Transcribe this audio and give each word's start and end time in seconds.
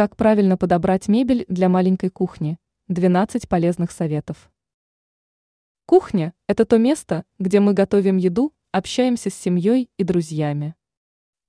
Как 0.00 0.16
правильно 0.16 0.56
подобрать 0.56 1.08
мебель 1.08 1.44
для 1.46 1.68
маленькой 1.68 2.08
кухни? 2.08 2.56
12 2.88 3.46
полезных 3.50 3.90
советов. 3.90 4.50
Кухня– 5.84 6.32
это 6.48 6.64
то 6.64 6.78
место, 6.78 7.26
где 7.38 7.60
мы 7.60 7.74
готовим 7.74 8.16
еду, 8.16 8.54
общаемся 8.72 9.28
с 9.28 9.34
семьей 9.34 9.90
и 9.98 10.04
друзьями. 10.04 10.74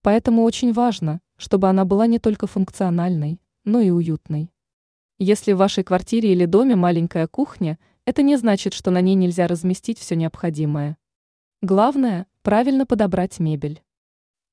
Поэтому 0.01 0.43
очень 0.43 0.73
важно, 0.73 1.21
чтобы 1.37 1.69
она 1.69 1.85
была 1.85 2.07
не 2.07 2.19
только 2.19 2.45
функциональной, 2.45 3.39
но 3.63 3.79
и 3.79 3.89
уютной. 3.89 4.51
Если 5.17 5.53
в 5.53 5.57
вашей 5.57 5.85
квартире 5.85 6.33
или 6.33 6.43
доме 6.43 6.75
маленькая 6.75 7.27
кухня, 7.27 7.79
это 8.03 8.21
не 8.21 8.35
значит, 8.35 8.73
что 8.73 8.91
на 8.91 8.99
ней 8.99 9.15
нельзя 9.15 9.47
разместить 9.47 9.97
все 9.97 10.17
необходимое. 10.17 10.97
Главное– 11.61 12.27
правильно 12.41 12.85
подобрать 12.85 13.39
мебель. 13.39 13.81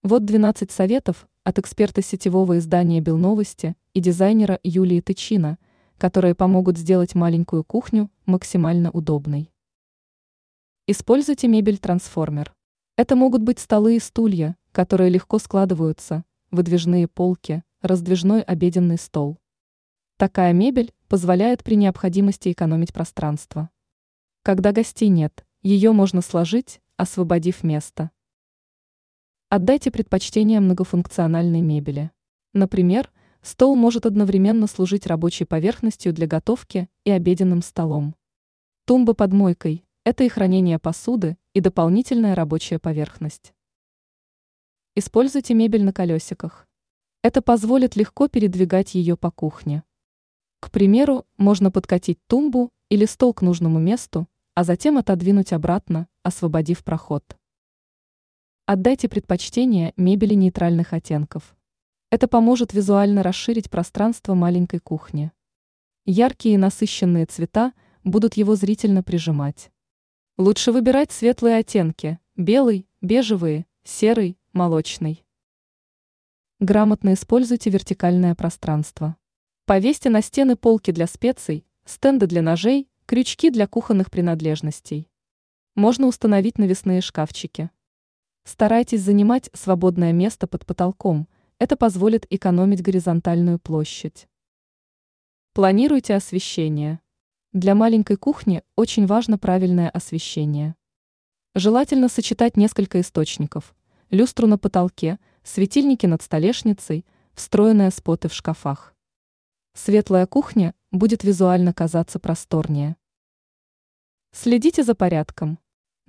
Вот 0.04 0.24
12 0.24 0.70
советов 0.70 1.26
от 1.44 1.58
эксперта 1.58 2.02
сетевого 2.02 2.58
издания 2.58 3.00
«Белновости» 3.00 3.76
и 3.94 4.00
дизайнера 4.00 4.60
Юлии 4.62 5.00
Тычина, 5.00 5.58
которые 5.96 6.34
помогут 6.34 6.78
сделать 6.78 7.14
маленькую 7.14 7.64
кухню 7.64 8.10
максимально 8.26 8.90
удобной. 8.90 9.50
Используйте 10.86 11.48
мебель-трансформер. 11.48 12.54
Это 12.96 13.14
могут 13.14 13.42
быть 13.42 13.58
столы 13.58 13.96
и 13.96 14.00
стулья, 14.00 14.56
которые 14.72 15.10
легко 15.10 15.38
складываются, 15.38 16.24
выдвижные 16.50 17.08
полки, 17.08 17.62
раздвижной 17.82 18.42
обеденный 18.42 18.98
стол. 18.98 19.38
Такая 20.16 20.52
мебель 20.52 20.92
позволяет 21.08 21.62
при 21.62 21.76
необходимости 21.76 22.50
экономить 22.52 22.92
пространство. 22.92 23.70
Когда 24.42 24.72
гостей 24.72 25.08
нет, 25.08 25.44
ее 25.62 25.92
можно 25.92 26.22
сложить, 26.22 26.80
освободив 26.96 27.62
место. 27.62 28.10
Отдайте 29.50 29.90
предпочтение 29.90 30.60
многофункциональной 30.60 31.62
мебели. 31.62 32.10
Например, 32.52 33.10
стол 33.40 33.76
может 33.76 34.04
одновременно 34.04 34.66
служить 34.66 35.06
рабочей 35.06 35.46
поверхностью 35.46 36.12
для 36.12 36.26
готовки 36.26 36.90
и 37.04 37.10
обеденным 37.10 37.62
столом. 37.62 38.14
Тумба 38.84 39.14
под 39.14 39.32
мойкой– 39.32 39.86
это 40.04 40.24
и 40.24 40.28
хранение 40.28 40.78
посуды, 40.78 41.38
и 41.54 41.60
дополнительная 41.60 42.34
рабочая 42.34 42.78
поверхность. 42.78 43.54
Используйте 44.94 45.54
мебель 45.54 45.82
на 45.82 45.94
колесиках. 45.94 46.68
Это 47.22 47.40
позволит 47.40 47.96
легко 47.96 48.28
передвигать 48.28 48.94
ее 48.96 49.16
по 49.16 49.30
кухне. 49.30 49.82
К 50.60 50.70
примеру, 50.70 51.24
можно 51.38 51.70
подкатить 51.70 52.18
тумбу 52.26 52.68
или 52.90 53.06
стол 53.06 53.32
к 53.32 53.40
нужному 53.40 53.78
месту, 53.78 54.28
а 54.54 54.62
затем 54.62 54.98
отодвинуть 54.98 55.54
обратно, 55.54 56.06
освободив 56.22 56.84
проход. 56.84 57.37
Отдайте 58.70 59.08
предпочтение 59.08 59.94
мебели 59.96 60.34
нейтральных 60.34 60.92
оттенков. 60.92 61.56
Это 62.10 62.28
поможет 62.28 62.74
визуально 62.74 63.22
расширить 63.22 63.70
пространство 63.70 64.34
маленькой 64.34 64.80
кухни. 64.80 65.32
Яркие 66.04 66.56
и 66.56 66.58
насыщенные 66.58 67.24
цвета 67.24 67.72
будут 68.04 68.34
его 68.34 68.56
зрительно 68.56 69.02
прижимать. 69.02 69.70
Лучше 70.36 70.70
выбирать 70.70 71.12
светлые 71.12 71.56
оттенки– 71.56 72.18
белый, 72.36 72.86
бежевый, 73.00 73.66
серый, 73.84 74.36
молочный. 74.52 75.24
Грамотно 76.60 77.14
используйте 77.14 77.70
вертикальное 77.70 78.34
пространство. 78.34 79.16
Повесьте 79.64 80.10
на 80.10 80.20
стены 80.20 80.56
полки 80.56 80.90
для 80.90 81.06
специй, 81.06 81.64
стенды 81.86 82.26
для 82.26 82.42
ножей, 82.42 82.90
крючки 83.06 83.48
для 83.48 83.66
кухонных 83.66 84.10
принадлежностей. 84.10 85.08
Можно 85.74 86.06
установить 86.06 86.58
навесные 86.58 87.00
шкафчики. 87.00 87.70
Старайтесь 88.48 89.02
занимать 89.02 89.50
свободное 89.52 90.10
место 90.14 90.46
под 90.46 90.64
потолком, 90.64 91.28
это 91.58 91.76
позволит 91.76 92.26
экономить 92.30 92.80
горизонтальную 92.80 93.58
площадь. 93.58 94.26
Планируйте 95.52 96.14
освещение. 96.14 97.00
Для 97.52 97.74
маленькой 97.74 98.16
кухни 98.16 98.62
очень 98.74 99.04
важно 99.04 99.36
правильное 99.36 99.90
освещение. 99.90 100.76
Желательно 101.54 102.08
сочетать 102.08 102.56
несколько 102.56 103.02
источников. 103.02 103.76
Люстру 104.08 104.46
на 104.46 104.56
потолке, 104.56 105.18
светильники 105.42 106.06
над 106.06 106.22
столешницей, 106.22 107.04
встроенные 107.34 107.90
споты 107.90 108.28
в 108.28 108.32
шкафах. 108.32 108.94
Светлая 109.74 110.24
кухня 110.26 110.74
будет 110.90 111.22
визуально 111.22 111.74
казаться 111.74 112.18
просторнее. 112.18 112.96
Следите 114.32 114.84
за 114.84 114.94
порядком. 114.94 115.58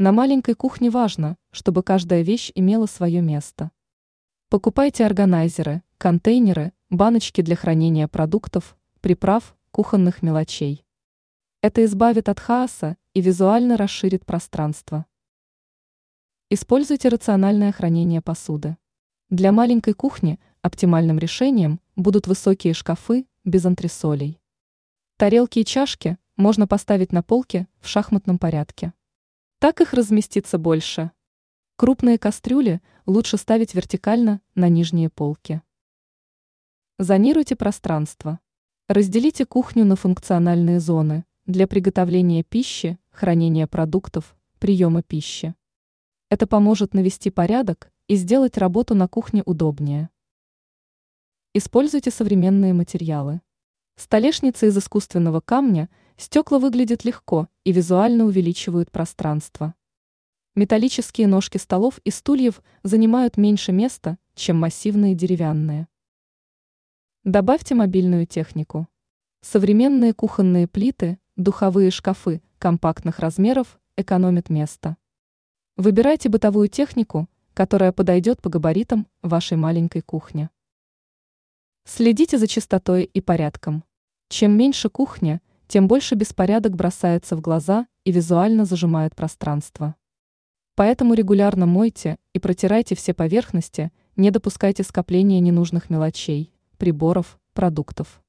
На 0.01 0.13
маленькой 0.13 0.55
кухне 0.55 0.89
важно, 0.89 1.35
чтобы 1.51 1.83
каждая 1.83 2.21
вещь 2.21 2.53
имела 2.55 2.85
свое 2.85 3.19
место. 3.19 3.69
Покупайте 4.47 5.05
органайзеры, 5.05 5.83
контейнеры, 5.97 6.71
баночки 6.89 7.41
для 7.41 7.57
хранения 7.57 8.07
продуктов, 8.07 8.77
приправ, 9.01 9.57
кухонных 9.71 10.21
мелочей. 10.21 10.85
Это 11.61 11.83
избавит 11.83 12.29
от 12.29 12.39
хаоса 12.39 12.95
и 13.13 13.19
визуально 13.19 13.75
расширит 13.75 14.25
пространство. 14.25 15.05
Используйте 16.49 17.09
рациональное 17.09 17.73
хранение 17.73 18.21
посуды. 18.21 18.77
Для 19.29 19.51
маленькой 19.51 19.95
кухни 19.95 20.39
оптимальным 20.61 21.19
решением 21.19 21.81
будут 21.97 22.25
высокие 22.25 22.73
шкафы 22.73 23.27
без 23.43 23.65
антресолей. 23.65 24.39
Тарелки 25.17 25.59
и 25.59 25.65
чашки 25.65 26.17
можно 26.37 26.67
поставить 26.67 27.11
на 27.11 27.21
полке 27.21 27.67
в 27.81 27.89
шахматном 27.89 28.39
порядке. 28.39 28.93
Так 29.59 29.81
их 29.81 29.91
разместится 29.91 30.57
больше. 30.57 31.11
Крупные 31.75 32.17
кастрюли 32.17 32.81
лучше 33.05 33.35
ставить 33.35 33.73
вертикально 33.73 34.39
на 34.55 34.69
нижние 34.69 35.09
полки. 35.09 35.61
Зонируйте 36.97 37.57
пространство. 37.57 38.39
Разделите 38.87 39.45
кухню 39.45 39.83
на 39.83 39.97
функциональные 39.97 40.79
зоны 40.79 41.25
для 41.45 41.67
приготовления 41.67 42.41
пищи, 42.43 42.99
хранения 43.09 43.67
продуктов, 43.67 44.37
приема 44.59 45.03
пищи. 45.03 45.53
Это 46.29 46.47
поможет 46.47 46.93
навести 46.93 47.29
порядок 47.29 47.91
и 48.07 48.15
сделать 48.15 48.57
работу 48.57 48.95
на 48.95 49.09
кухне 49.09 49.43
удобнее. 49.45 50.09
Используйте 51.53 52.11
современные 52.11 52.71
материалы. 52.71 53.41
Столешницы 53.99 54.69
из 54.69 54.77
искусственного 54.77 55.41
камня– 55.41 55.89
Стекла 56.19 56.59
выглядят 56.59 57.05
легко 57.05 57.47
и 57.63 57.71
визуально 57.71 58.25
увеличивают 58.25 58.91
пространство. 58.91 59.73
Металлические 60.53 61.27
ножки 61.27 61.57
столов 61.57 61.99
и 62.03 62.11
стульев 62.11 62.61
занимают 62.83 63.37
меньше 63.37 63.71
места, 63.71 64.17
чем 64.35 64.59
массивные 64.59 65.15
деревянные. 65.15 65.87
Добавьте 67.23 67.73
мобильную 67.73 68.27
технику. 68.27 68.89
Современные 69.39 70.13
кухонные 70.13 70.67
плиты, 70.67 71.19
духовые 71.37 71.89
шкафы 71.89 72.41
компактных 72.57 73.19
размеров 73.19 73.79
экономят 73.95 74.49
место. 74.49 74.97
Выбирайте 75.77 76.27
бытовую 76.27 76.67
технику, 76.67 77.29
которая 77.53 77.93
подойдет 77.93 78.41
по 78.41 78.49
габаритам 78.49 79.07
вашей 79.21 79.55
маленькой 79.55 80.01
кухни. 80.01 80.49
Следите 81.85 82.37
за 82.37 82.47
чистотой 82.47 83.05
и 83.05 83.21
порядком. 83.21 83.85
Чем 84.29 84.55
меньше 84.55 84.89
кухня, 84.89 85.41
тем 85.67 85.87
больше 85.87 86.13
беспорядок 86.13 86.75
бросается 86.75 87.35
в 87.35 87.41
глаза 87.41 87.87
и 88.03 88.11
визуально 88.11 88.63
зажимает 88.63 89.15
пространство. 89.15 89.95
Поэтому 90.75 91.15
регулярно 91.15 91.65
мойте 91.65 92.17
и 92.33 92.39
протирайте 92.39 92.95
все 92.95 93.15
поверхности, 93.15 93.91
не 94.15 94.29
допускайте 94.29 94.83
скопления 94.83 95.39
ненужных 95.39 95.89
мелочей, 95.89 96.53
приборов, 96.77 97.39
продуктов. 97.53 98.21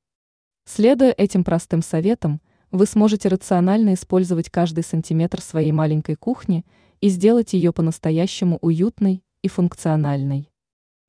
Следуя 0.64 1.10
этим 1.10 1.44
простым 1.44 1.82
советам, 1.82 2.40
вы 2.70 2.86
сможете 2.86 3.28
рационально 3.28 3.92
использовать 3.92 4.48
каждый 4.48 4.84
сантиметр 4.84 5.42
своей 5.42 5.72
маленькой 5.72 6.14
кухни 6.14 6.64
и 7.02 7.10
сделать 7.10 7.52
ее 7.52 7.74
по-настоящему 7.74 8.58
уютной 8.62 9.22
и 9.42 9.48
функциональной. 9.48 10.50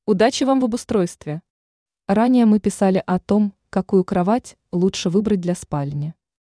Удачи 0.06 0.44
вам 0.44 0.60
в 0.60 0.66
обустройстве! 0.66 1.42
Ранее 2.08 2.46
мы 2.46 2.60
писали 2.60 3.02
о 3.06 3.20
том, 3.20 3.54
какую 3.72 4.04
кровать 4.04 4.58
лучше 4.72 5.10
выбрать 5.10 5.42
для 5.42 5.56
спальни. 5.56 6.14